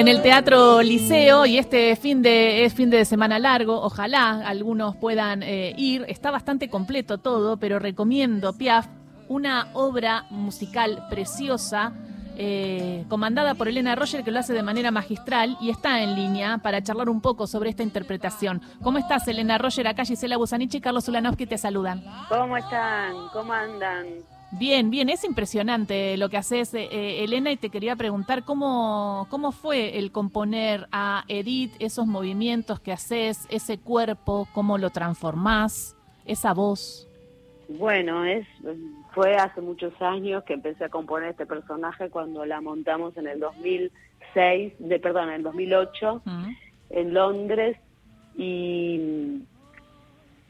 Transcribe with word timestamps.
En 0.00 0.08
el 0.08 0.22
Teatro 0.22 0.80
Liceo 0.80 1.44
y 1.44 1.58
este 1.58 1.94
fin 1.94 2.22
de 2.22 2.64
es 2.64 2.72
fin 2.72 2.88
de 2.88 3.04
semana 3.04 3.38
largo, 3.38 3.82
ojalá 3.82 4.40
algunos 4.46 4.96
puedan 4.96 5.42
eh, 5.42 5.74
ir. 5.76 6.06
Está 6.08 6.30
bastante 6.30 6.70
completo 6.70 7.18
todo, 7.18 7.58
pero 7.58 7.78
recomiendo 7.78 8.54
Piaf, 8.54 8.86
una 9.28 9.68
obra 9.74 10.24
musical 10.30 11.06
preciosa. 11.10 11.92
eh, 12.38 13.04
comandada 13.08 13.54
por 13.54 13.68
Elena 13.68 13.94
Roger, 13.94 14.24
que 14.24 14.30
lo 14.30 14.38
hace 14.38 14.54
de 14.54 14.62
manera 14.62 14.90
magistral 14.90 15.58
y 15.60 15.68
está 15.68 16.02
en 16.02 16.14
línea 16.14 16.56
para 16.56 16.82
charlar 16.82 17.10
un 17.10 17.20
poco 17.20 17.46
sobre 17.46 17.68
esta 17.68 17.82
interpretación. 17.82 18.62
¿Cómo 18.82 18.96
estás, 18.96 19.28
Elena 19.28 19.58
Roger? 19.58 19.86
Acá 19.86 20.06
Gisela 20.06 20.38
Busanichi 20.38 20.78
y 20.78 20.80
Carlos 20.80 21.06
Ulanowski 21.08 21.44
te 21.44 21.58
saludan. 21.58 22.02
¿Cómo 22.30 22.56
están? 22.56 23.12
¿Cómo 23.34 23.52
andan? 23.52 24.06
Bien, 24.52 24.90
bien, 24.90 25.08
es 25.08 25.24
impresionante 25.24 26.16
lo 26.16 26.28
que 26.28 26.36
haces, 26.36 26.74
eh, 26.74 26.88
eh, 26.90 27.24
Elena, 27.24 27.52
y 27.52 27.56
te 27.56 27.70
quería 27.70 27.94
preguntar 27.94 28.44
cómo, 28.44 29.28
cómo 29.30 29.52
fue 29.52 29.98
el 29.98 30.10
componer 30.10 30.88
a 30.90 31.24
Edith, 31.28 31.72
esos 31.78 32.06
movimientos 32.06 32.80
que 32.80 32.90
haces, 32.90 33.46
ese 33.48 33.78
cuerpo, 33.78 34.48
cómo 34.52 34.76
lo 34.76 34.90
transformás, 34.90 35.96
esa 36.26 36.52
voz. 36.52 37.06
Bueno, 37.68 38.24
es 38.24 38.46
fue 39.14 39.36
hace 39.36 39.60
muchos 39.60 39.92
años 40.00 40.42
que 40.44 40.54
empecé 40.54 40.84
a 40.84 40.88
componer 40.88 41.30
este 41.30 41.46
personaje 41.46 42.10
cuando 42.10 42.44
la 42.44 42.60
montamos 42.60 43.16
en 43.16 43.28
el 43.28 43.38
2006, 43.38 44.72
de 44.78 44.98
perdón, 44.98 45.28
en 45.28 45.34
el 45.36 45.42
2008 45.42 46.22
¿Mm? 46.24 46.48
en 46.90 47.14
Londres 47.14 47.76
y 48.36 49.42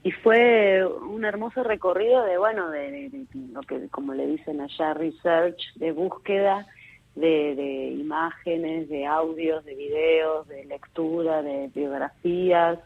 y 0.03 0.11
fue 0.13 0.85
un 0.87 1.25
hermoso 1.25 1.63
recorrido 1.63 2.25
de 2.25 2.39
bueno 2.39 2.71
de, 2.71 3.11
lo 3.53 3.61
que 3.63 3.89
como 3.89 4.15
le 4.15 4.27
dicen 4.27 4.61
allá 4.61 4.95
research 4.95 5.75
de 5.75 5.93
búsqueda 5.93 6.67
de, 7.15 7.55
de 7.55 7.89
imágenes 7.91 8.89
de 8.89 9.05
audios 9.07 9.65
de 9.65 9.75
videos 9.75 10.49
de 10.49 10.65
lectura 10.65 11.43
de 11.43 11.71
biografías. 11.75 12.79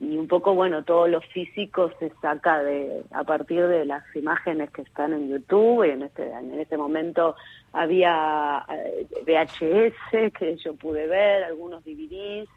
Y 0.00 0.16
un 0.16 0.28
poco 0.28 0.54
bueno 0.54 0.82
todo 0.82 1.06
lo 1.08 1.20
físico 1.20 1.92
se 1.98 2.10
saca 2.22 2.62
de 2.62 3.04
a 3.12 3.22
partir 3.22 3.66
de 3.66 3.84
las 3.84 4.02
imágenes 4.16 4.70
que 4.70 4.82
están 4.82 5.12
en 5.12 5.28
YouTube. 5.28 5.84
Y 5.84 5.90
en 5.90 6.02
este 6.02 6.32
en 6.32 6.58
este 6.58 6.78
momento 6.78 7.36
había 7.72 8.64
eh, 8.70 9.06
VHS 9.26 10.32
que 10.36 10.56
yo 10.56 10.74
pude 10.74 11.06
ver 11.06 11.44
algunos 11.44 11.84
DVDs 11.84 12.48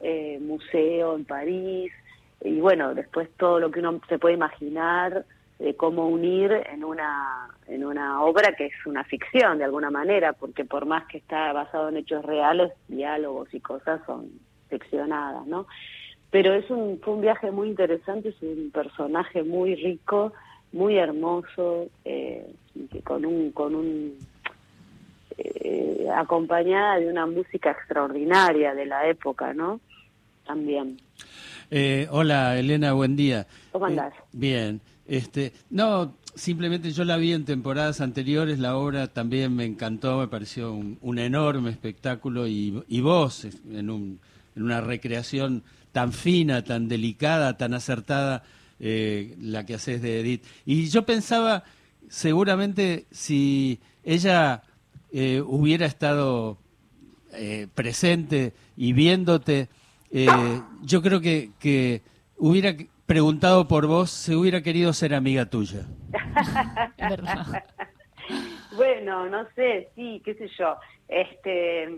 eh, 0.00 0.38
museo 0.40 1.16
en 1.16 1.24
París 1.24 1.90
y 2.44 2.60
bueno 2.60 2.94
después 2.94 3.28
todo 3.36 3.58
lo 3.58 3.70
que 3.70 3.80
uno 3.80 4.00
se 4.08 4.18
puede 4.18 4.34
imaginar 4.34 5.24
de 5.58 5.74
cómo 5.74 6.08
unir 6.08 6.52
en 6.72 6.84
una 6.84 7.48
en 7.66 7.84
una 7.84 8.22
obra 8.22 8.54
que 8.54 8.66
es 8.66 8.86
una 8.86 9.02
ficción 9.04 9.58
de 9.58 9.64
alguna 9.64 9.90
manera 9.90 10.34
porque 10.34 10.64
por 10.64 10.84
más 10.84 11.06
que 11.06 11.18
está 11.18 11.52
basado 11.52 11.88
en 11.88 11.96
hechos 11.96 12.24
reales 12.24 12.72
diálogos 12.86 13.52
y 13.54 13.60
cosas 13.60 14.00
son 14.06 14.28
ficcionadas 14.68 15.46
no 15.46 15.66
pero 16.30 16.52
es 16.52 16.68
un 16.70 17.00
fue 17.00 17.14
un 17.14 17.22
viaje 17.22 17.50
muy 17.50 17.68
interesante 17.68 18.28
es 18.28 18.42
un 18.42 18.70
personaje 18.72 19.42
muy 19.42 19.74
rico 19.76 20.34
muy 20.72 20.98
hermoso 20.98 21.86
eh, 22.04 22.46
con 23.04 23.24
un 23.24 23.52
con 23.52 23.74
un 23.74 24.18
eh, 25.38 26.08
acompañada 26.14 26.98
de 26.98 27.08
una 27.08 27.24
música 27.24 27.70
extraordinaria 27.70 28.74
de 28.74 28.84
la 28.84 29.08
época 29.08 29.54
no 29.54 29.80
también 30.46 31.00
Eh, 31.70 32.06
hola, 32.10 32.58
Elena, 32.58 32.92
buen 32.92 33.16
día. 33.16 33.46
¿Cómo 33.72 33.86
andás? 33.86 34.12
Eh, 34.12 34.22
bien. 34.32 34.80
Este, 35.06 35.52
no, 35.70 36.14
simplemente 36.34 36.90
yo 36.92 37.04
la 37.04 37.16
vi 37.16 37.32
en 37.32 37.44
temporadas 37.44 38.00
anteriores, 38.00 38.58
la 38.58 38.76
obra 38.76 39.08
también 39.08 39.54
me 39.54 39.64
encantó, 39.64 40.18
me 40.18 40.28
pareció 40.28 40.72
un, 40.72 40.98
un 41.00 41.18
enorme 41.18 41.70
espectáculo 41.70 42.46
y, 42.46 42.82
y 42.88 43.00
vos 43.00 43.46
en, 43.70 43.90
un, 43.90 44.20
en 44.56 44.62
una 44.62 44.80
recreación 44.80 45.62
tan 45.92 46.12
fina, 46.12 46.62
tan 46.64 46.88
delicada, 46.88 47.56
tan 47.56 47.74
acertada, 47.74 48.44
eh, 48.80 49.36
la 49.40 49.64
que 49.64 49.74
haces 49.74 50.02
de 50.02 50.20
Edith. 50.20 50.44
Y 50.66 50.86
yo 50.88 51.04
pensaba, 51.04 51.64
seguramente 52.08 53.06
si 53.10 53.80
ella 54.04 54.62
eh, 55.12 55.42
hubiera 55.44 55.86
estado 55.86 56.58
eh, 57.32 57.68
presente 57.74 58.54
y 58.76 58.92
viéndote, 58.92 59.68
eh, 60.14 60.62
yo 60.82 61.02
creo 61.02 61.20
que, 61.20 61.50
que 61.58 62.02
hubiera 62.36 62.74
preguntado 63.06 63.68
por 63.68 63.86
vos, 63.86 64.10
se 64.10 64.34
hubiera 64.34 64.62
querido 64.62 64.92
ser 64.92 65.14
amiga 65.14 65.46
tuya. 65.46 65.86
Verdad. 66.98 67.64
Bueno, 68.76 69.28
no 69.28 69.46
sé, 69.54 69.88
sí, 69.94 70.22
qué 70.24 70.34
sé 70.34 70.48
yo. 70.58 70.76
Este, 71.08 71.88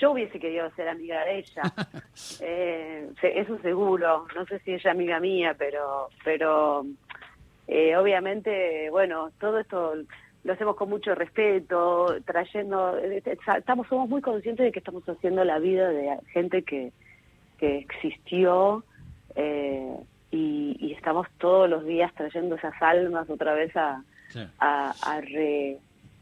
yo 0.00 0.12
hubiese 0.12 0.38
querido 0.38 0.70
ser 0.74 0.88
amiga 0.88 1.24
de 1.24 1.38
ella. 1.38 1.62
Eh, 2.40 3.10
eso 3.22 3.58
seguro. 3.60 4.26
No 4.34 4.46
sé 4.46 4.58
si 4.60 4.70
ella 4.70 4.78
es 4.78 4.86
amiga 4.86 5.20
mía, 5.20 5.54
pero, 5.58 6.08
pero 6.24 6.86
eh, 7.68 7.96
obviamente, 7.96 8.88
bueno, 8.90 9.30
todo 9.38 9.58
esto 9.58 9.94
lo 10.44 10.52
hacemos 10.52 10.76
con 10.76 10.88
mucho 10.88 11.14
respeto, 11.14 12.16
trayendo, 12.24 12.96
eh, 12.98 13.22
estamos, 13.56 13.86
somos 13.88 14.08
muy 14.08 14.22
conscientes 14.22 14.64
de 14.64 14.72
que 14.72 14.78
estamos 14.78 15.04
haciendo 15.08 15.44
la 15.44 15.58
vida 15.58 15.90
de 15.90 16.16
gente 16.32 16.62
que, 16.62 16.92
que 17.58 17.78
existió 17.78 18.84
eh, 19.34 19.96
y, 20.30 20.76
y 20.80 20.92
estamos 20.92 21.26
todos 21.38 21.68
los 21.68 21.84
días 21.84 22.12
trayendo 22.14 22.56
esas 22.56 22.74
almas 22.80 23.28
otra 23.30 23.54
vez 23.54 23.74
a, 23.76 24.02
Sí. 24.30 24.40
a, 24.58 24.90
a, 25.02 25.20
re- 25.20 25.78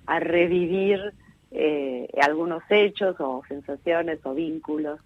a 0.06 0.20
revivir 0.20 1.00
eh, 1.50 2.06
algunos 2.20 2.62
hechos 2.68 3.16
o 3.18 3.42
sensaciones 3.48 4.18
o 4.24 4.34
vínculos. 4.34 5.00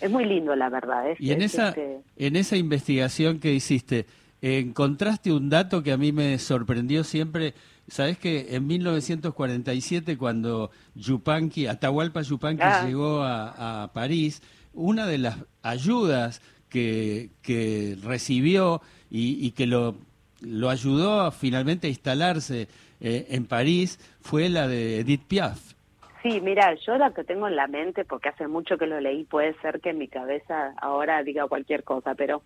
Es 0.00 0.10
muy 0.10 0.24
lindo, 0.24 0.54
la 0.54 0.68
verdad. 0.68 1.10
Es, 1.10 1.20
Y 1.20 1.32
en 1.32 1.42
es, 1.42 1.54
esa, 1.54 1.70
este, 1.70 1.98
en 2.16 2.36
esa 2.36 2.56
investigación 2.56 3.40
que 3.40 3.52
hiciste, 3.54 4.06
encontraste 4.40 5.32
un 5.32 5.48
dato 5.50 5.82
que 5.82 5.92
a 5.92 5.96
mí 5.96 6.12
me 6.12 6.38
sorprendió 6.38 7.02
siempre. 7.04 7.54
Sabes 7.88 8.18
que 8.18 8.54
en 8.54 8.66
1947, 8.66 10.16
cuando 10.16 10.70
Yupanqui, 10.94 11.66
Atahualpa 11.66 12.22
Yupanqui 12.22 12.62
Ah. 12.62 12.84
llegó 12.86 13.22
a, 13.22 13.82
a 13.84 13.92
París, 13.92 14.42
una 14.74 15.06
de 15.06 15.18
las 15.18 15.36
ayudas 15.62 16.42
que, 16.68 17.30
que 17.42 17.96
recibió 18.02 18.82
y, 19.10 19.52
que 19.52 19.66
lo, 19.66 19.94
lo 20.40 20.70
ayudó 20.70 21.20
a 21.20 21.30
finalmente 21.30 21.86
a 21.86 21.90
instalarse 21.90 22.68
eh, 23.00 23.26
en 23.30 23.46
París 23.46 23.98
fue 24.20 24.48
la 24.48 24.66
de 24.66 25.00
Edith 25.00 25.22
Piaf. 25.28 25.74
Sí, 26.22 26.40
mira, 26.40 26.74
yo 26.86 26.96
lo 26.96 27.12
que 27.12 27.22
tengo 27.22 27.46
en 27.46 27.54
la 27.54 27.66
mente, 27.66 28.04
porque 28.04 28.30
hace 28.30 28.48
mucho 28.48 28.78
que 28.78 28.86
lo 28.86 28.98
leí, 28.98 29.24
puede 29.24 29.54
ser 29.60 29.80
que 29.80 29.90
en 29.90 29.98
mi 29.98 30.08
cabeza 30.08 30.72
ahora 30.80 31.22
diga 31.22 31.46
cualquier 31.46 31.84
cosa, 31.84 32.14
pero 32.14 32.42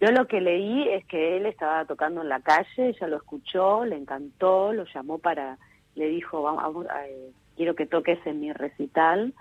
yo 0.00 0.10
lo 0.10 0.26
que 0.26 0.40
leí 0.40 0.88
es 0.88 1.04
que 1.04 1.36
él 1.36 1.46
estaba 1.46 1.84
tocando 1.84 2.22
en 2.22 2.30
la 2.30 2.40
calle, 2.40 2.88
ella 2.88 3.06
lo 3.06 3.16
escuchó, 3.18 3.84
le 3.84 3.96
encantó, 3.96 4.72
lo 4.72 4.84
llamó 4.92 5.18
para, 5.18 5.58
le 5.94 6.08
dijo, 6.08 6.42
vamos, 6.42 6.62
vamos, 6.62 6.86
eh, 7.06 7.30
quiero 7.54 7.76
que 7.76 7.86
toques 7.86 8.18
en 8.26 8.40
mi 8.40 8.52
recital, 8.52 9.34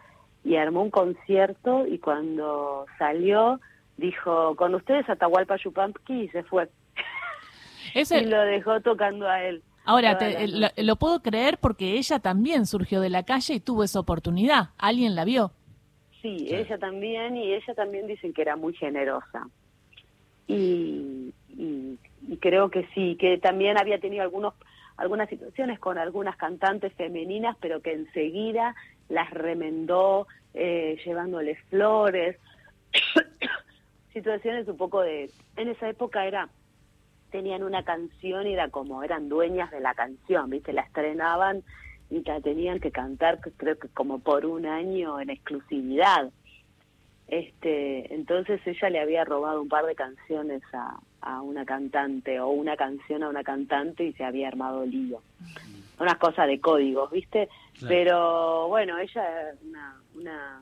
y 0.43 0.55
armó 0.55 0.81
un 0.81 0.91
concierto, 0.91 1.85
y 1.87 1.99
cuando 1.99 2.85
salió, 2.97 3.59
dijo, 3.97 4.55
con 4.55 4.73
ustedes 4.75 5.09
Atahualpa 5.09 5.57
Yupanqui, 5.57 6.23
y 6.23 6.29
se 6.29 6.43
fue, 6.43 6.69
Ese- 7.93 8.21
y 8.21 8.25
lo 8.25 8.41
dejó 8.41 8.81
tocando 8.81 9.27
a 9.27 9.43
él. 9.43 9.61
ahora, 9.85 10.17
te- 10.17 10.47
la 10.47 10.71
lo, 10.77 10.83
lo 10.83 10.95
puedo 10.95 11.21
creer 11.21 11.57
porque 11.59 11.93
ella 11.97 12.19
también 12.19 12.65
surgió 12.65 13.01
de 13.01 13.09
la 13.09 13.23
calle 13.23 13.55
y 13.55 13.59
tuvo 13.59 13.83
esa 13.83 13.99
oportunidad. 13.99 14.69
Alguien 14.77 15.15
la 15.15 15.25
vio. 15.25 15.51
Sí, 16.21 16.47
ella 16.51 16.77
también, 16.77 17.35
y 17.35 17.51
ella 17.53 17.73
también 17.73 18.05
dicen 18.07 18.31
que 18.33 18.43
era 18.43 18.55
muy 18.55 18.73
generosa. 18.75 19.47
Y, 20.47 21.33
y, 21.49 21.97
y 22.27 22.37
creo 22.37 22.69
que 22.69 22.87
sí, 22.93 23.15
que 23.19 23.37
también 23.37 23.77
había 23.79 23.99
tenido 23.99 24.23
algunos 24.23 24.53
algunas 24.97 25.29
situaciones 25.29 25.79
con 25.79 25.97
algunas 25.97 26.35
cantantes 26.35 26.93
femeninas, 26.93 27.57
pero 27.59 27.81
que 27.81 27.93
enseguida 27.93 28.75
las 29.11 29.29
remendó 29.31 30.27
eh, 30.53 30.99
llevándoles 31.05 31.59
flores. 31.69 32.37
situaciones 34.13 34.67
un 34.67 34.77
poco 34.77 35.01
de... 35.01 35.29
En 35.55 35.67
esa 35.69 35.89
época 35.89 36.25
era 36.25 36.49
tenían 37.31 37.63
una 37.63 37.83
canción 37.83 38.45
y 38.45 38.53
era 38.53 38.69
como 38.69 39.03
eran 39.03 39.29
dueñas 39.29 39.71
de 39.71 39.79
la 39.79 39.93
canción, 39.93 40.49
¿viste? 40.49 40.73
La 40.73 40.81
estrenaban 40.81 41.63
y 42.09 42.21
la 42.23 42.41
tenían 42.41 42.79
que 42.79 42.91
cantar 42.91 43.39
creo 43.55 43.79
que 43.79 43.87
como 43.87 44.19
por 44.19 44.45
un 44.45 44.65
año 44.65 45.19
en 45.19 45.29
exclusividad. 45.29 46.29
Este, 47.29 48.13
entonces 48.13 48.59
ella 48.65 48.89
le 48.89 48.99
había 48.99 49.23
robado 49.23 49.61
un 49.61 49.69
par 49.69 49.85
de 49.85 49.95
canciones 49.95 50.61
a, 50.73 50.99
a 51.21 51.41
una 51.41 51.63
cantante 51.63 52.41
o 52.41 52.49
una 52.49 52.75
canción 52.75 53.23
a 53.23 53.29
una 53.29 53.43
cantante 53.43 54.03
y 54.03 54.13
se 54.13 54.25
había 54.25 54.49
armado 54.49 54.85
lío. 54.85 55.21
Unas 55.97 56.17
cosas 56.17 56.47
de 56.47 56.59
códigos, 56.59 57.09
¿viste? 57.11 57.47
Pero 57.87 58.67
bueno, 58.67 58.97
ella 58.97 59.23
una, 59.63 59.95
una 60.15 60.61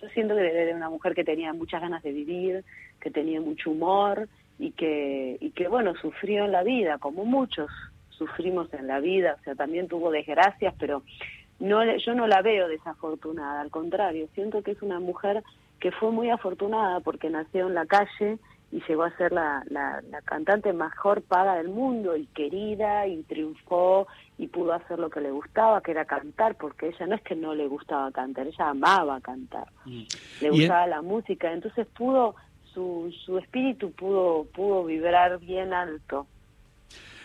yo 0.00 0.08
siento 0.08 0.34
que 0.34 0.46
era 0.46 0.76
una 0.76 0.90
mujer 0.90 1.14
que 1.14 1.24
tenía 1.24 1.52
muchas 1.52 1.80
ganas 1.80 2.02
de 2.02 2.12
vivir, 2.12 2.64
que 3.00 3.10
tenía 3.10 3.40
mucho 3.40 3.70
humor 3.70 4.28
y 4.58 4.72
que 4.72 5.36
y 5.40 5.50
que 5.50 5.68
bueno, 5.68 5.94
sufrió 6.00 6.44
en 6.44 6.52
la 6.52 6.62
vida 6.62 6.98
como 6.98 7.24
muchos 7.24 7.70
sufrimos 8.10 8.72
en 8.72 8.86
la 8.86 9.00
vida, 9.00 9.36
o 9.40 9.42
sea, 9.44 9.54
también 9.54 9.88
tuvo 9.88 10.10
desgracias, 10.10 10.74
pero 10.78 11.02
no 11.58 11.84
yo 11.96 12.14
no 12.14 12.26
la 12.26 12.42
veo 12.42 12.68
desafortunada, 12.68 13.60
al 13.60 13.70
contrario, 13.70 14.28
siento 14.34 14.62
que 14.62 14.72
es 14.72 14.82
una 14.82 15.00
mujer 15.00 15.42
que 15.80 15.92
fue 15.92 16.10
muy 16.10 16.30
afortunada 16.30 17.00
porque 17.00 17.28
nació 17.30 17.68
en 17.68 17.74
la 17.74 17.86
calle 17.86 18.38
y 18.72 18.82
llegó 18.88 19.04
a 19.04 19.16
ser 19.16 19.32
la, 19.32 19.62
la, 19.70 20.02
cantante 20.24 20.72
mejor 20.72 21.22
paga 21.22 21.56
del 21.56 21.68
mundo 21.68 22.16
y 22.16 22.26
querida 22.26 23.06
y 23.06 23.22
triunfó 23.22 24.08
y 24.36 24.48
pudo 24.48 24.72
hacer 24.72 24.98
lo 24.98 25.10
que 25.10 25.20
le 25.20 25.30
gustaba, 25.30 25.80
que 25.80 25.92
era 25.92 26.04
cantar, 26.04 26.56
porque 26.56 26.88
ella 26.88 27.06
no 27.06 27.14
es 27.14 27.22
que 27.22 27.36
no 27.36 27.54
le 27.54 27.68
gustaba 27.68 28.10
cantar, 28.10 28.48
ella 28.48 28.70
amaba 28.70 29.20
cantar, 29.20 29.68
mm. 29.84 30.02
le 30.40 30.50
gustaba 30.50 30.86
la 30.88 31.02
música, 31.02 31.52
entonces 31.52 31.86
pudo, 31.96 32.34
su, 32.72 33.14
su 33.24 33.38
espíritu 33.38 33.92
pudo, 33.92 34.44
pudo 34.52 34.84
vibrar 34.84 35.38
bien 35.38 35.72
alto. 35.72 36.26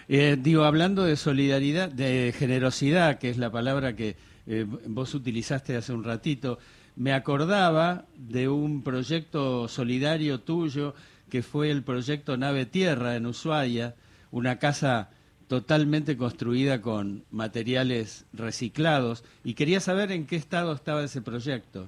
Eh, 0.07 0.37
digo, 0.39 0.63
hablando 0.63 1.03
de 1.03 1.15
solidaridad, 1.15 1.89
de 1.89 2.33
generosidad, 2.35 3.19
que 3.19 3.29
es 3.29 3.37
la 3.37 3.51
palabra 3.51 3.95
que 3.95 4.15
eh, 4.47 4.65
vos 4.87 5.13
utilizaste 5.13 5.75
hace 5.77 5.93
un 5.93 6.03
ratito, 6.03 6.57
me 6.95 7.13
acordaba 7.13 8.05
de 8.17 8.49
un 8.49 8.81
proyecto 8.83 9.67
solidario 9.67 10.41
tuyo 10.41 10.95
que 11.29 11.41
fue 11.41 11.71
el 11.71 11.83
proyecto 11.83 12.37
Nave 12.37 12.65
Tierra 12.65 13.15
en 13.15 13.25
Ushuaia, 13.25 13.95
una 14.31 14.59
casa 14.59 15.09
totalmente 15.47 16.15
construida 16.15 16.81
con 16.81 17.23
materiales 17.31 18.25
reciclados 18.33 19.25
y 19.43 19.55
quería 19.55 19.79
saber 19.79 20.11
en 20.11 20.27
qué 20.27 20.35
estado 20.35 20.73
estaba 20.73 21.03
ese 21.03 21.21
proyecto. 21.21 21.87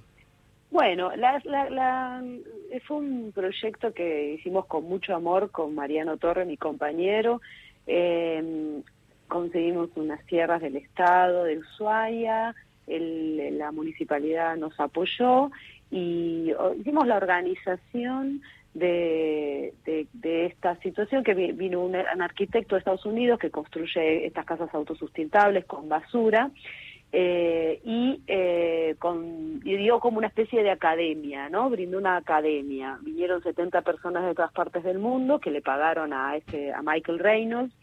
Bueno, 0.72 1.12
fue 2.88 2.98
un 2.98 3.32
proyecto 3.34 3.94
que 3.94 4.34
hicimos 4.34 4.66
con 4.66 4.86
mucho 4.86 5.14
amor 5.14 5.52
con 5.52 5.76
Mariano 5.76 6.18
Torre, 6.18 6.46
mi 6.46 6.58
compañero. 6.58 7.42
Em, 7.86 8.82
conseguimos 9.28 9.90
unas 9.96 10.26
tierras 10.26 10.62
del 10.62 10.78
Estado 10.78 11.44
de 11.44 11.60
Ushuaia, 11.60 12.56
la 12.88 13.72
municipalidad 13.72 14.58
nos 14.58 14.78
apoyó 14.80 15.52
y 15.92 16.52
hicimos 16.80 17.06
la 17.06 17.18
organización 17.18 18.42
de, 18.74 19.74
de, 19.86 20.46
esta 20.46 20.76
situación, 20.78 21.24
que 21.24 21.34
vino 21.34 21.84
un, 21.84 21.96
arquitecto 21.96 22.76
de 22.76 22.80
Estados 22.80 23.06
Unidos 23.06 23.40
que 23.40 23.52
construye 23.52 24.26
estas 24.26 24.46
casas 24.46 24.74
autosustentables 24.74 25.66
con 25.66 25.90
basura, 25.90 26.52
eh, 27.14 27.82
y, 27.84 28.22
eh, 28.26 28.96
con, 28.98 29.60
y 29.66 29.76
dio 29.76 30.00
como 30.00 30.18
una 30.18 30.28
especie 30.28 30.64
de 30.64 30.72
academia, 30.72 31.50
¿no? 31.50 31.70
Brindó 31.70 31.98
una 31.98 32.16
academia. 32.16 32.98
Vinieron 33.02 33.44
70 33.44 33.82
personas 33.82 34.26
de 34.26 34.34
todas 34.34 34.54
partes 34.54 34.82
del 34.84 34.98
mundo 34.98 35.40
que 35.40 35.52
le 35.52 35.62
pagaron 35.62 36.14
a, 36.14 36.38
este, 36.38 36.72
a 36.72 36.82
Michael 36.82 37.20
Reynolds 37.20 37.76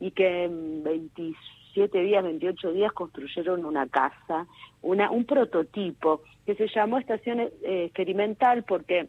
y 0.00 0.10
que 0.10 0.44
en 0.44 0.82
27 0.82 2.02
días, 2.02 2.24
28 2.24 2.72
días 2.72 2.92
construyeron 2.92 3.64
una 3.64 3.86
casa, 3.86 4.48
una, 4.82 5.12
un 5.12 5.26
prototipo 5.26 6.22
que 6.44 6.56
se 6.56 6.66
llamó 6.66 6.98
Estación 6.98 7.38
eh, 7.38 7.50
Experimental 7.84 8.64
porque 8.64 9.06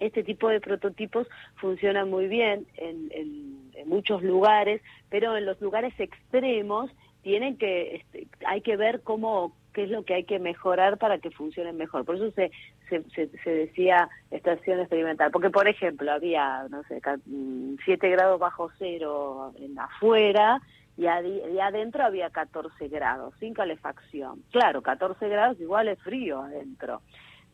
este 0.00 0.22
tipo 0.22 0.48
de 0.48 0.60
prototipos 0.60 1.26
funcionan 1.56 2.10
muy 2.10 2.28
bien 2.28 2.66
en, 2.76 3.58
muchos 3.86 4.22
lugares, 4.22 4.82
pero 5.08 5.36
en 5.36 5.46
los 5.46 5.60
lugares 5.60 5.94
extremos 5.98 6.90
tienen 7.22 7.56
que 7.56 7.96
este, 7.96 8.26
hay 8.44 8.60
que 8.60 8.76
ver 8.76 9.02
cómo 9.02 9.52
qué 9.72 9.84
es 9.84 9.90
lo 9.90 10.04
que 10.04 10.14
hay 10.14 10.24
que 10.24 10.40
mejorar 10.40 10.98
para 10.98 11.18
que 11.18 11.30
funcionen 11.30 11.76
mejor. 11.76 12.04
Por 12.04 12.16
eso 12.16 12.30
se, 12.32 12.50
se, 12.88 13.02
se, 13.28 13.50
decía 13.50 14.08
estación 14.30 14.80
experimental. 14.80 15.30
Porque, 15.30 15.50
por 15.50 15.68
ejemplo, 15.68 16.10
había, 16.10 16.66
no 16.68 16.82
sé, 16.84 17.00
7 17.00 18.08
mm, 18.08 18.10
grados 18.10 18.40
bajo 18.40 18.70
cero 18.78 19.52
en 19.58 19.78
afuera 19.78 20.60
y, 20.96 21.04
y, 21.04 21.60
adentro 21.60 22.04
había 22.04 22.28
14 22.30 22.88
grados, 22.88 23.34
sin 23.38 23.54
calefacción. 23.54 24.42
Claro, 24.50 24.82
14 24.82 25.28
grados 25.28 25.60
igual 25.60 25.86
es 25.86 26.00
frío 26.00 26.42
adentro 26.42 27.00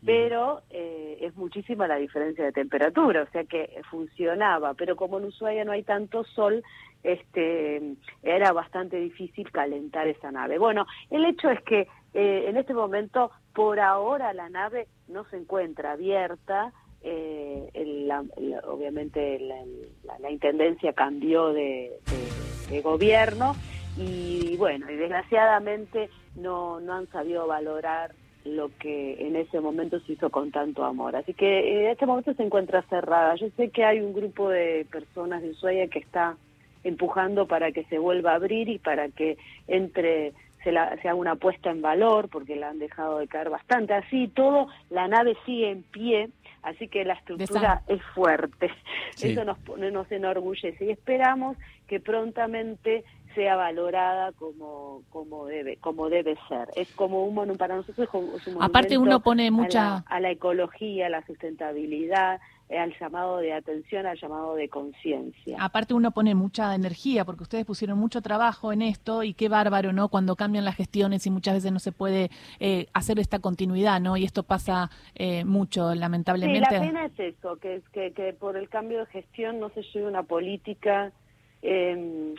pero 0.05 0.63
eh, 0.71 1.19
es 1.21 1.35
muchísima 1.37 1.89
la 1.89 1.97
diferencia 1.97 2.45
de 2.45 2.53
temperatura, 2.53 3.23
o 3.23 3.31
sea 3.31 3.45
que 3.45 3.81
funcionaba, 3.91 4.75
pero 4.75 4.97
como 4.97 5.19
en 5.19 5.27
Ushuaia 5.27 5.65
no 5.65 5.73
hay 5.73 5.83
tanto 5.83 6.25
sol, 6.25 6.63
este 7.03 7.97
era 8.23 8.53
bastante 8.53 8.97
difícil 8.99 9.51
calentar 9.51 10.07
esa 10.07 10.31
nave. 10.31 10.59
Bueno, 10.59 10.87
el 11.11 11.25
hecho 11.25 11.51
es 11.51 11.61
que 11.63 11.89
eh, 12.13 12.45
en 12.49 12.57
este 12.57 12.75
momento, 12.75 13.31
por 13.55 13.81
ahora, 13.81 14.33
la 14.35 14.49
nave 14.49 14.89
no 15.09 15.25
se 15.31 15.37
encuentra 15.37 15.93
abierta, 15.93 16.73
eh, 17.03 18.09
obviamente 18.67 19.39
la, 20.21 20.31
intendencia 20.31 20.95
cambió 20.95 21.53
de, 21.53 21.93
de, 22.71 22.81
gobierno 22.81 23.55
y 23.99 24.57
bueno, 24.57 24.91
y 24.91 24.97
desgraciadamente 24.97 26.09
no, 26.35 26.81
no 26.81 26.95
han 26.95 27.07
sabido 27.09 27.47
valorar 27.47 28.15
lo 28.45 28.71
que 28.79 29.27
en 29.27 29.37
ese 29.37 29.61
momento 29.61 29.99
se 30.01 30.13
hizo 30.13 30.31
con 30.31 30.51
tanto 30.51 30.85
amor. 30.85 31.17
Así 31.17 31.33
que 31.33 31.81
en 31.81 31.91
este 31.91 32.07
momento 32.07 32.35
se 32.35 32.43
encuentra 32.43 32.83
cerrada. 32.83 33.35
Yo 33.37 33.49
sé 33.57 33.71
que 33.71 33.85
hay 33.85 34.01
un 34.01 34.13
grupo 34.13 34.51
de 34.51 34.87
personas 34.91 35.43
de 35.43 35.51
Ushuaia 35.51 35.89
que 35.89 35.99
está 35.99 36.37
empujando 36.85 37.47
para 37.47 37.73
que 37.73 37.85
se 37.85 37.99
vuelva 37.99 38.33
a 38.33 38.37
abrir 38.37 38.69
y 38.69 38.79
para 38.79 39.09
que 39.09 39.39
entre 39.67 40.35
se, 40.63 40.73
la, 40.73 40.85
haga 40.85 41.15
una 41.15 41.37
puesta 41.37 41.71
en 41.71 41.83
valor 41.83 42.29
porque 42.29 42.57
la 42.57 42.71
han 42.71 42.79
dejado 42.79 43.19
de 43.19 43.29
caer 43.29 43.51
bastante. 43.51 43.95
Así 43.95 44.29
todo, 44.29 44.69
la 44.91 45.09
nave 45.09 45.37
sigue 45.47 45.71
en 45.71 45.83
pie, 45.83 46.29
así 46.63 46.89
que 46.89 47.05
la 47.05 47.15
estructura 47.15 47.83
es 47.87 48.03
fuerte. 48.15 48.71
Eso 49.21 49.45
nos, 49.45 49.59
nos 49.79 50.13
enorgullece 50.13 50.85
y 50.85 50.91
esperamos 50.91 51.57
que 51.87 52.01
prontamente 52.01 53.05
sea 53.35 53.57
valorada 53.57 54.33
como 54.33 55.03
como 55.11 55.47
debe 55.47 55.77
como 55.77 56.09
debe 56.09 56.37
ser. 56.49 56.69
Es 56.77 56.93
como 56.93 57.25
un 57.25 57.35
monumento 57.35 57.59
para 57.59 57.77
nosotros 57.77 58.09
es 58.37 58.47
un 58.47 58.63
aparte 58.63 58.99
uno 58.99 59.21
pone 59.21 59.51
mucha 59.51 60.05
a 60.07 60.21
la, 60.21 60.31
ecología 60.31 61.07
a 61.07 61.09
la 61.09 61.27
sustentabilidad 61.27 62.41
eh, 62.69 62.79
al 62.79 62.95
llamado 62.99 63.39
de 63.39 63.53
atención 63.53 64.07
al 64.07 64.19
llamado 64.19 64.55
de 64.55 64.69
conciencia. 64.69 65.57
Aparte 65.61 65.95
uno 65.95 66.11
pone 66.13 66.35
mucha 66.35 66.75
energía 66.75 67.25
porque 67.25 67.43
ustedes 67.43 67.65
pusieron 67.65 67.99
mucho 67.99 68.23
trabajo 68.23 68.73
en 68.73 68.83
esto 68.83 69.23
y 69.23 69.35
qué 69.35 69.49
bárbaro 69.49 69.93
no 69.93 70.09
cuando 70.09 70.37
cambian 70.37 70.65
las 70.65 70.77
gestiones 70.77 71.27
y 71.27 71.31
muchas 71.31 71.55
veces 71.55 71.73
no 71.73 71.79
se 71.79 71.93
puede 71.93 72.31
eh, 72.61 72.87
hacer 72.93 73.19
esta 73.19 73.39
continuidad 73.39 74.01
no 74.01 74.17
y 74.17 74.25
esto 74.25 74.43
pasa 74.43 74.91
eh, 75.15 75.45
mucho 75.45 75.95
lamentablemente. 75.95 76.69
Sí, 76.69 76.75
la 76.75 76.81
pena 76.81 77.05
es 77.07 77.19
eso 77.19 77.57
que 77.57 77.83
que, 77.93 78.13
que 78.13 78.33
por 78.33 78.57
el 78.57 78.69
cambio 78.69 79.01
de 79.01 79.07
gestión 79.07 79.61
no 79.61 79.69
se 79.71 79.83
lleve 79.83 80.07
una 80.07 80.23
política 80.23 81.13
eh, 81.65 82.35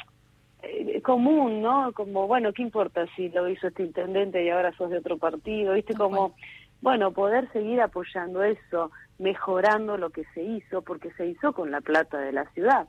eh, 0.65 1.01
común, 1.01 1.62
¿no? 1.62 1.91
Como, 1.94 2.27
bueno, 2.27 2.53
¿qué 2.53 2.62
importa 2.62 3.06
si 3.15 3.29
lo 3.29 3.47
hizo 3.50 3.67
este 3.67 3.83
intendente 3.83 4.44
y 4.44 4.50
ahora 4.50 4.75
sos 4.77 4.89
de 4.89 4.97
otro 4.97 5.17
partido? 5.17 5.73
¿Viste? 5.73 5.94
Como, 5.94 6.35
bueno, 6.81 7.12
poder 7.12 7.51
seguir 7.51 7.81
apoyando 7.81 8.44
eso, 8.44 8.91
mejorando 9.19 9.98
lo 9.98 10.10
que 10.10 10.24
se 10.34 10.43
hizo, 10.43 10.81
porque 10.81 11.12
se 11.13 11.27
hizo 11.27 11.53
con 11.53 11.72
la 11.72 11.81
plata 11.81 12.19
de 12.19 12.31
la 12.31 12.45
ciudad. 12.51 12.88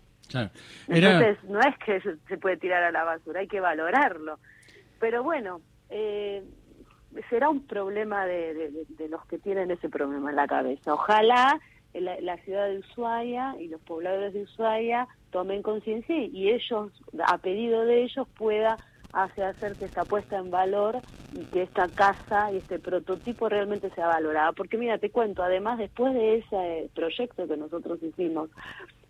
Entonces, 0.88 1.38
no 1.44 1.60
es 1.60 1.78
que 1.84 2.00
se 2.00 2.38
puede 2.38 2.56
tirar 2.56 2.82
a 2.82 2.90
la 2.90 3.04
basura, 3.04 3.40
hay 3.40 3.48
que 3.48 3.60
valorarlo. 3.60 4.38
Pero 4.98 5.22
bueno, 5.22 5.60
eh, 5.88 6.42
será 7.30 7.48
un 7.48 7.66
problema 7.66 8.26
de, 8.26 8.84
de, 8.88 9.08
los 9.08 9.24
que 9.26 9.38
tienen 9.38 9.70
ese 9.70 9.88
problema 9.88 10.30
en 10.30 10.36
la 10.36 10.46
cabeza. 10.46 10.94
Ojalá 10.94 11.60
la, 11.94 12.20
la 12.20 12.36
ciudad 12.38 12.68
de 12.68 12.78
Ushuaia 12.78 13.56
y 13.58 13.68
los 13.68 13.80
pobladores 13.80 14.34
de 14.34 14.42
Ushuaia 14.42 15.08
tomen 15.30 15.62
conciencia 15.62 16.16
y 16.16 16.50
ellos, 16.50 16.92
a 17.26 17.38
pedido 17.38 17.84
de 17.84 18.04
ellos, 18.04 18.26
pueda 18.36 18.78
hacer 19.12 19.76
que 19.76 19.86
esta 19.86 20.04
puesta 20.04 20.36
en 20.36 20.50
valor 20.50 21.00
y 21.32 21.44
que 21.46 21.62
esta 21.62 21.88
casa 21.88 22.52
y 22.52 22.58
este 22.58 22.78
prototipo 22.78 23.48
realmente 23.48 23.90
sea 23.90 24.06
valorada. 24.08 24.52
Porque 24.52 24.76
mira, 24.76 24.98
te 24.98 25.10
cuento, 25.10 25.42
además 25.42 25.78
después 25.78 26.14
de 26.14 26.38
ese 26.38 26.90
proyecto 26.94 27.48
que 27.48 27.56
nosotros 27.56 28.02
hicimos, 28.02 28.50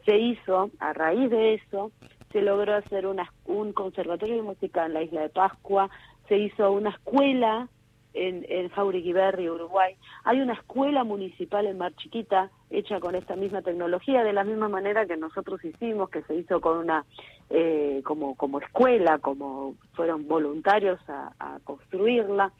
se 0.04 0.16
hizo, 0.18 0.70
a 0.78 0.92
raíz 0.92 1.30
de 1.30 1.54
eso, 1.54 1.90
se 2.32 2.40
logró 2.40 2.74
hacer 2.74 3.06
una, 3.06 3.32
un 3.44 3.72
conservatorio 3.72 4.36
de 4.36 4.42
música 4.42 4.86
en 4.86 4.94
la 4.94 5.02
isla 5.02 5.22
de 5.22 5.28
Pascua, 5.28 5.90
se 6.28 6.38
hizo 6.38 6.70
una 6.70 6.90
escuela 6.90 7.68
en, 8.14 8.46
en 8.48 8.68
Jauregui 8.70 9.14
Uruguay. 9.48 9.94
Hay 10.24 10.40
una 10.40 10.54
escuela 10.54 11.04
municipal 11.04 11.66
en 11.66 11.78
Mar 11.78 11.94
Chiquita 11.96 12.50
hecha 12.70 13.00
con 13.00 13.14
esta 13.14 13.36
misma 13.36 13.62
tecnología, 13.62 14.24
de 14.24 14.32
la 14.32 14.44
misma 14.44 14.68
manera 14.68 15.06
que 15.06 15.16
nosotros 15.16 15.64
hicimos, 15.64 16.10
que 16.10 16.22
se 16.22 16.34
hizo 16.34 16.60
con 16.60 16.78
una 16.78 17.04
eh, 17.50 18.02
como, 18.04 18.34
como 18.34 18.60
escuela, 18.60 19.18
como 19.18 19.76
fueron 19.94 20.26
voluntarios 20.26 20.98
a, 21.08 21.58
construirla. 21.64 22.52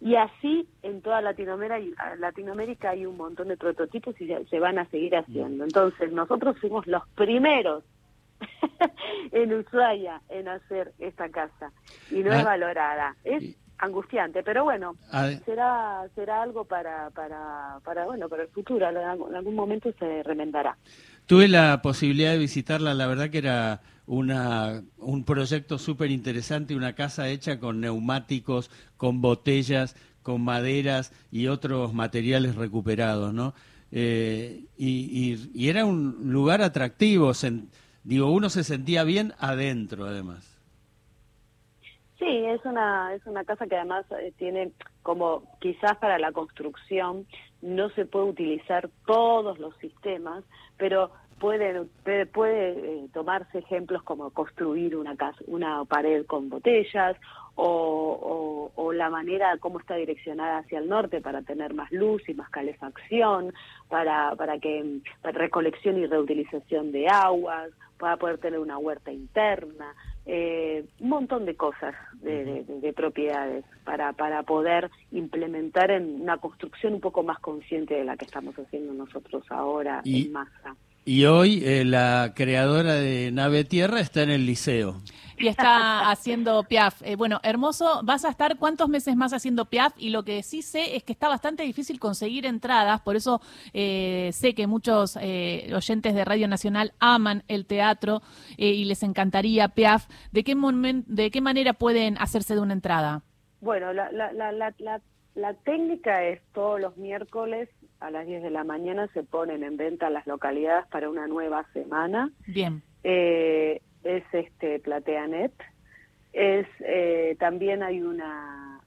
Y 0.00 0.16
así 0.16 0.68
en 0.82 1.00
toda 1.00 1.22
Latinoamérica, 1.22 2.16
Latinoamérica 2.16 2.90
hay 2.90 3.06
un 3.06 3.16
montón 3.16 3.48
de 3.48 3.56
prototipos 3.56 4.20
y 4.20 4.26
se, 4.26 4.58
van 4.58 4.78
a 4.78 4.86
seguir 4.86 5.16
haciendo. 5.16 5.64
Entonces 5.64 6.12
nosotros 6.12 6.58
fuimos 6.60 6.86
los 6.86 7.06
primeros 7.10 7.84
en 9.32 9.54
Ushuaia 9.54 10.20
en 10.28 10.48
hacer 10.48 10.92
esta 10.98 11.28
casa 11.30 11.72
y 12.10 12.16
no 12.16 12.32
es 12.32 12.40
ah, 12.40 12.44
valorada. 12.44 13.16
Es 13.24 13.56
angustiante, 13.84 14.42
pero 14.42 14.64
bueno, 14.64 14.96
será 15.44 16.06
será 16.14 16.42
algo 16.42 16.64
para 16.64 17.10
para 17.10 17.78
para 17.84 18.04
bueno, 18.04 18.28
para 18.28 18.42
el 18.42 18.48
futuro, 18.48 18.88
en 18.88 19.34
algún 19.36 19.54
momento 19.54 19.92
se 19.98 20.22
remendará. 20.22 20.76
Tuve 21.26 21.48
la 21.48 21.80
posibilidad 21.82 22.32
de 22.32 22.38
visitarla, 22.38 22.92
la 22.94 23.06
verdad 23.06 23.30
que 23.30 23.38
era 23.38 23.80
una, 24.06 24.82
un 24.98 25.24
proyecto 25.24 25.78
súper 25.78 26.10
interesante, 26.10 26.76
una 26.76 26.94
casa 26.94 27.28
hecha 27.28 27.58
con 27.58 27.80
neumáticos, 27.80 28.70
con 28.96 29.22
botellas, 29.22 29.96
con 30.22 30.42
maderas 30.42 31.12
y 31.30 31.46
otros 31.46 31.94
materiales 31.94 32.56
recuperados, 32.56 33.32
¿no? 33.32 33.54
Eh, 33.92 34.64
y, 34.76 35.38
y, 35.54 35.68
era 35.68 35.84
un 35.84 36.32
lugar 36.32 36.62
atractivo, 36.62 37.32
digo, 38.02 38.30
uno 38.32 38.50
se 38.50 38.64
sentía 38.64 39.04
bien 39.04 39.34
adentro, 39.38 40.06
además. 40.06 40.53
Sí, 42.18 42.44
es 42.46 42.64
una, 42.64 43.12
es 43.14 43.26
una 43.26 43.44
casa 43.44 43.66
que 43.66 43.76
además 43.76 44.06
eh, 44.20 44.32
tiene 44.38 44.70
como 45.02 45.42
quizás 45.60 45.96
para 45.98 46.18
la 46.18 46.32
construcción 46.32 47.26
no 47.60 47.88
se 47.90 48.04
puede 48.04 48.26
utilizar 48.26 48.88
todos 49.06 49.58
los 49.58 49.76
sistemas, 49.78 50.44
pero 50.76 51.10
puede, 51.40 51.84
puede, 52.26 52.70
eh, 52.70 53.08
tomarse 53.12 53.58
ejemplos 53.58 54.02
como 54.02 54.30
construir 54.30 54.96
una, 54.96 55.16
casa, 55.16 55.38
una 55.46 55.84
pared 55.84 56.24
con 56.26 56.48
botellas 56.48 57.16
o, 57.56 58.70
o, 58.74 58.92
la 58.92 59.10
manera 59.10 59.56
como 59.58 59.80
está 59.80 59.94
direccionada 59.96 60.58
hacia 60.58 60.78
el 60.78 60.88
norte 60.88 61.20
para 61.20 61.42
tener 61.42 61.74
más 61.74 61.90
luz 61.90 62.22
y 62.28 62.34
más 62.34 62.48
calefacción, 62.50 63.52
para, 63.88 64.34
para 64.36 64.58
que 64.58 65.00
para 65.22 65.38
recolección 65.38 65.98
y 65.98 66.06
reutilización 66.06 66.92
de 66.92 67.08
aguas, 67.08 67.70
para 67.98 68.16
poder 68.16 68.38
tener 68.38 68.60
una 68.60 68.78
huerta 68.78 69.12
interna, 69.12 69.94
eh, 70.26 70.84
un 71.00 71.08
montón 71.08 71.44
de 71.44 71.54
cosas 71.54 71.94
de, 72.22 72.92
propiedades 72.96 73.64
para, 73.84 74.12
para 74.12 74.42
poder 74.42 74.90
implementar 75.12 75.90
en 75.90 76.22
una 76.22 76.38
construcción 76.38 76.94
un 76.94 77.00
poco 77.00 77.22
más 77.22 77.38
consciente 77.40 77.94
de 77.94 78.04
la 78.04 78.16
que 78.16 78.24
estamos 78.24 78.54
haciendo 78.56 78.94
nosotros 78.94 79.44
ahora 79.50 80.00
en 80.04 80.32
masa. 80.32 80.76
Y 81.04 81.26
hoy 81.26 81.62
eh, 81.64 81.84
la 81.84 82.32
creadora 82.34 82.94
de 82.94 83.30
Nave 83.30 83.64
Tierra 83.64 84.00
está 84.00 84.22
en 84.22 84.30
el 84.30 84.46
liceo. 84.46 85.02
Y 85.38 85.48
está 85.48 86.10
haciendo 86.10 86.62
Piaf. 86.64 87.02
Eh, 87.02 87.16
bueno, 87.16 87.40
hermoso, 87.42 88.00
vas 88.04 88.24
a 88.24 88.30
estar 88.30 88.56
cuántos 88.56 88.88
meses 88.88 89.16
más 89.16 89.32
haciendo 89.32 89.66
Piaf 89.66 89.94
y 89.96 90.10
lo 90.10 90.22
que 90.24 90.42
sí 90.42 90.62
sé 90.62 90.96
es 90.96 91.02
que 91.02 91.12
está 91.12 91.28
bastante 91.28 91.62
difícil 91.62 91.98
conseguir 91.98 92.46
entradas, 92.46 93.00
por 93.00 93.16
eso 93.16 93.40
eh, 93.72 94.30
sé 94.32 94.54
que 94.54 94.66
muchos 94.66 95.16
oyentes 95.16 96.14
de 96.14 96.24
Radio 96.24 96.48
Nacional 96.48 96.92
aman 96.98 97.42
el 97.48 97.66
teatro 97.66 98.22
y 98.56 98.84
les 98.84 99.02
encantaría 99.02 99.68
Piaf. 99.68 100.06
¿De 100.32 100.44
qué, 100.44 100.54
¿De 101.06 101.30
qué 101.30 101.40
manera 101.40 101.72
pueden 101.72 102.16
hacerse 102.18 102.54
de 102.54 102.60
una 102.60 102.72
entrada? 102.72 103.22
Bueno, 103.60 103.92
la, 103.92 104.10
la, 104.12 104.32
la, 104.32 105.00
la 105.34 105.54
técnica 105.54 106.24
es 106.24 106.40
todos 106.52 106.80
los 106.80 106.96
miércoles 106.96 107.68
a 108.00 108.10
las 108.10 108.26
10 108.26 108.42
de 108.42 108.50
la 108.50 108.64
mañana 108.64 109.08
se 109.14 109.22
ponen 109.22 109.64
en 109.64 109.76
venta 109.76 110.10
las 110.10 110.26
localidades 110.26 110.86
para 110.88 111.08
una 111.08 111.26
nueva 111.26 111.66
semana. 111.72 112.30
Bien. 112.46 112.82
Eh, 113.02 113.80
es 114.04 114.24
este 114.32 114.78
Plateanet. 114.78 115.52
Es 116.32 116.66
eh, 116.80 117.36
también 117.38 117.82
hay 117.82 118.00
una 118.02 118.80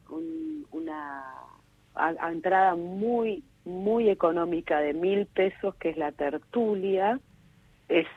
una 0.71 1.33
entrada 2.29 2.75
muy 2.75 3.43
muy 3.65 4.09
económica 4.09 4.79
de 4.79 4.93
mil 4.93 5.25
pesos 5.25 5.75
que 5.75 5.89
es 5.89 5.97
la 5.97 6.11
tertulia. 6.11 7.19
Es 7.89 8.07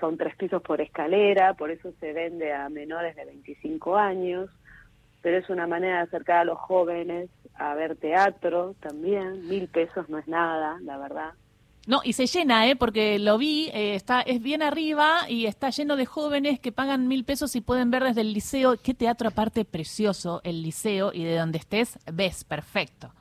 son 0.00 0.16
tres 0.18 0.36
pisos 0.36 0.62
por 0.62 0.80
escalera, 0.80 1.54
por 1.54 1.70
eso 1.70 1.92
se 2.00 2.12
vende 2.12 2.52
a 2.52 2.68
menores 2.68 3.16
de 3.16 3.24
25 3.24 3.96
años 3.96 4.50
pero 5.26 5.38
es 5.38 5.50
una 5.50 5.66
manera 5.66 5.96
de 5.96 6.02
acercar 6.02 6.36
a 6.38 6.44
los 6.44 6.56
jóvenes 6.56 7.30
a 7.56 7.74
ver 7.74 7.96
teatro 7.96 8.76
también. 8.78 9.48
Mil 9.48 9.66
pesos 9.66 10.08
no 10.08 10.18
es 10.18 10.28
nada, 10.28 10.78
la 10.82 10.98
verdad. 10.98 11.32
No, 11.86 12.00
y 12.02 12.14
se 12.14 12.26
llena, 12.26 12.68
¿eh? 12.68 12.74
porque 12.74 13.20
lo 13.20 13.38
vi, 13.38 13.70
eh, 13.72 13.94
está 13.94 14.20
es 14.20 14.42
bien 14.42 14.60
arriba 14.60 15.28
y 15.28 15.46
está 15.46 15.70
lleno 15.70 15.94
de 15.94 16.04
jóvenes 16.04 16.58
que 16.58 16.72
pagan 16.72 17.06
mil 17.06 17.24
pesos 17.24 17.54
y 17.54 17.60
pueden 17.60 17.92
ver 17.92 18.02
desde 18.02 18.22
el 18.22 18.32
liceo. 18.32 18.74
Qué 18.82 18.92
teatro 18.92 19.28
aparte 19.28 19.64
precioso, 19.64 20.40
el 20.42 20.62
liceo, 20.62 21.12
y 21.14 21.22
de 21.22 21.36
donde 21.36 21.58
estés 21.58 21.96
ves 22.12 22.42
perfecto. 22.42 23.12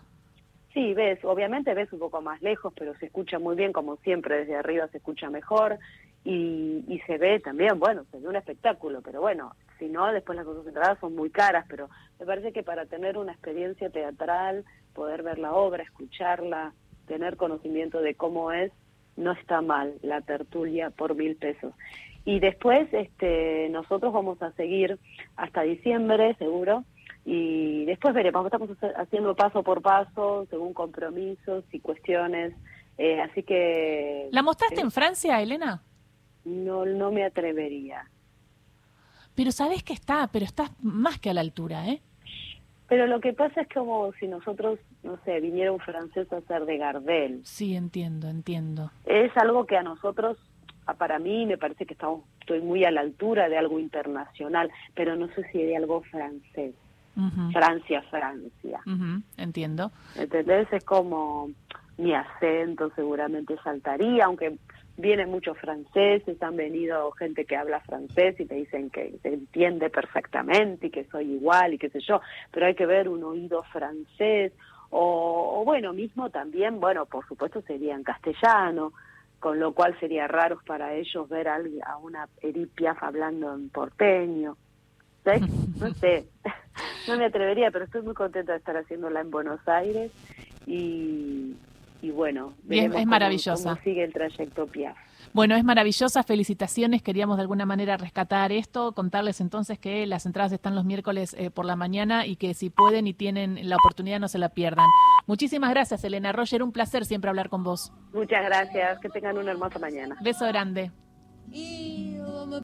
Sí, 0.74 0.96
ves, 0.96 1.24
obviamente 1.24 1.76
ves 1.76 1.94
un 1.94 2.00
poco 2.00 2.22
más 2.22 2.42
lejos, 2.42 2.74
pero 2.76 2.96
se 2.98 3.06
escucha 3.06 3.38
muy 3.38 3.56
bien, 3.56 3.72
como 3.72 3.98
siempre, 3.98 4.40
desde 4.40 4.56
arriba 4.56 4.88
se 4.88 4.98
escucha 4.98 5.30
mejor 5.30 5.78
y, 6.24 6.84
y 6.88 7.00
se 7.06 7.20
ve 7.20 7.40
también, 7.40 7.80
bueno, 7.80 8.04
se 8.12 8.20
ve 8.20 8.28
un 8.28 8.36
espectáculo, 8.36 9.02
pero 9.04 9.22
bueno, 9.22 9.54
si 9.78 9.90
no, 9.90 10.12
después 10.12 10.36
las 10.36 10.46
cosas 10.46 10.66
entradas 10.66 11.00
son 11.00 11.16
muy 11.16 11.30
caras, 11.30 11.66
pero 11.70 11.88
me 12.20 12.26
parece 12.26 12.52
que 12.52 12.64
para 12.64 12.88
tener 12.88 13.18
una 13.18 13.32
experiencia 13.32 13.92
teatral, 13.92 14.66
poder 14.94 15.22
ver 15.22 15.38
la 15.38 15.54
obra, 15.54 15.84
escucharla, 15.84 16.74
tener 17.06 17.38
conocimiento 17.38 18.02
de 18.02 18.16
cómo 18.16 18.52
es, 18.52 18.72
no 19.16 19.32
está 19.32 19.62
mal 19.62 19.94
la 20.02 20.22
tertulia 20.22 20.90
por 20.90 21.16
mil 21.16 21.36
pesos. 21.36 21.74
Y 22.26 22.40
después 22.40 22.88
este, 22.92 23.70
nosotros 23.70 24.12
vamos 24.12 24.42
a 24.42 24.52
seguir 24.54 25.00
hasta 25.36 25.62
diciembre, 25.62 26.36
seguro, 26.36 26.84
y 27.24 27.86
después 27.86 28.14
veremos, 28.14 28.46
estamos 28.46 28.70
haciendo 28.98 29.36
paso 29.36 29.64
por 29.64 29.82
paso, 29.82 30.48
según 30.50 30.74
compromisos 30.74 31.64
y 31.72 31.80
cuestiones, 31.80 32.54
eh, 32.98 33.22
así 33.22 33.44
que... 33.44 34.30
¿La 34.32 34.44
mostraste 34.44 34.82
en 34.82 34.92
Francia, 34.92 35.42
Elena? 35.42 35.82
No, 36.44 36.86
no 36.86 37.12
me 37.12 37.24
atrevería 37.24 38.06
pero 39.36 39.52
sabes 39.52 39.84
que 39.84 39.94
está, 39.94 40.28
pero 40.32 40.46
está 40.46 40.72
más 40.82 41.20
que 41.20 41.30
a 41.30 41.34
la 41.34 41.42
altura, 41.42 41.88
¿eh? 41.90 42.02
Pero 42.88 43.08
lo 43.08 43.20
que 43.20 43.34
pasa 43.34 43.62
es 43.62 43.68
como 43.70 44.12
si 44.14 44.28
nosotros, 44.28 44.80
no 45.04 45.18
sé, 45.26 45.40
viniera 45.40 45.72
un 45.72 45.80
francés 45.80 46.32
a 46.32 46.38
hacer 46.38 46.66
de 46.66 46.78
Gardel. 46.78 47.42
Sí, 47.44 47.76
entiendo, 47.76 48.30
entiendo. 48.30 48.92
Es 49.06 49.36
algo 49.38 49.66
que 49.66 49.76
a 49.76 49.84
nosotros, 49.84 50.38
para 50.98 51.18
mí, 51.18 51.46
me 51.46 51.58
parece 51.58 51.86
que 51.86 51.94
estamos, 51.94 52.24
estoy 52.42 52.62
muy 52.62 52.86
a 52.86 52.92
la 52.92 53.02
altura 53.02 53.50
de 53.50 53.58
algo 53.58 53.80
internacional, 53.80 54.72
pero 54.94 55.16
no 55.16 55.28
sé 55.30 55.44
si 55.52 55.64
de 55.64 55.78
algo 55.78 56.02
francés. 56.04 56.76
Francia, 57.54 58.02
Francia. 58.10 58.82
Entiendo. 59.38 59.92
¿Entendés? 60.16 60.68
Es 60.74 60.84
como 60.84 61.50
mi 61.98 62.14
acento 62.14 62.92
seguramente 62.94 63.56
saltaría, 63.64 64.26
aunque 64.26 64.58
vienen 64.98 65.30
muchos 65.30 65.58
franceses, 65.58 66.42
han 66.42 66.56
venido 66.56 67.12
gente 67.12 67.46
que 67.46 67.56
habla 67.56 67.82
francés 67.82 68.40
y 68.40 68.46
te 68.46 68.56
dicen 68.56 68.90
que 68.90 69.16
se 69.22 69.34
entiende 69.34 69.90
perfectamente 69.90 70.88
y 70.88 70.90
que 70.90 71.06
soy 71.06 71.34
igual 71.34 71.74
y 71.74 71.78
qué 71.78 71.90
sé 71.90 72.00
yo, 72.00 72.22
pero 72.52 72.66
hay 72.68 72.76
que 72.76 72.86
ver 72.86 73.10
un 73.10 73.24
oído 73.24 73.64
francés 73.64 74.54
o, 74.90 75.64
bueno, 75.66 75.92
mismo 75.92 76.30
también, 76.30 76.80
bueno, 76.80 77.06
por 77.06 77.28
supuesto 77.28 77.62
sería 77.64 77.96
en 77.96 78.04
castellano, 78.04 78.94
con 79.40 79.60
lo 79.60 79.74
cual 79.74 80.00
sería 80.00 80.28
raro 80.28 80.60
para 80.66 80.94
ellos 80.94 81.28
ver 81.28 81.50
a, 81.50 81.60
a 81.86 81.98
una 81.98 82.30
Edith 82.42 82.72
Piaf 82.74 83.04
hablando 83.04 83.54
en 83.54 83.70
porteño. 83.70 84.56
No 85.80 85.92
sé, 85.96 86.26
no 87.08 87.18
me 87.18 87.26
atrevería, 87.26 87.72
pero 87.72 87.86
estoy 87.86 88.04
muy 88.04 88.14
contenta 88.14 88.54
de 88.54 88.60
estar 88.60 88.78
haciéndola 88.78 89.22
en 89.22 89.32
Buenos 89.32 89.60
Aires 89.68 90.12
y, 90.66 91.56
y 92.06 92.12
bueno, 92.12 92.54
es, 92.70 93.08
maravillosa. 93.08 93.80
sigue 93.84 94.04
el 94.04 94.14
trayecto 94.14 94.68
Piaf. 94.68 94.96
Bueno, 95.34 95.56
es 95.56 95.64
maravillosa, 95.64 96.22
felicitaciones. 96.22 97.02
Queríamos 97.02 97.38
de 97.38 97.42
alguna 97.42 97.66
manera 97.66 97.98
rescatar 97.98 98.52
esto, 98.52 98.92
contarles 98.92 99.42
entonces 99.42 99.80
que 99.80 100.06
las 100.06 100.28
entradas 100.28 100.52
están 100.52 100.76
los 100.76 100.86
miércoles 100.86 101.36
eh, 101.40 101.50
por 101.50 101.66
la 101.66 101.76
mañana 101.76 102.28
y 102.28 102.36
que 102.36 102.54
si 102.54 102.70
pueden 102.70 103.08
y 103.08 103.16
tienen 103.16 103.68
la 103.68 103.76
oportunidad 103.78 104.20
no 104.20 104.28
se 104.28 104.38
la 104.38 104.50
pierdan. 104.50 104.86
Muchísimas 105.26 105.72
gracias, 105.72 106.04
Elena 106.04 106.32
Roger. 106.32 106.62
Un 106.62 106.72
placer 106.72 107.06
siempre 107.06 107.30
hablar 107.30 107.50
con 107.50 107.64
vos. 107.64 107.92
Muchas 108.14 108.46
gracias. 108.46 109.00
Que 109.00 109.10
tengan 109.10 109.40
una 109.40 109.50
hermosa 109.50 109.80
mañana. 109.80 110.16
Beso 110.22 110.46
grande. 110.46 110.92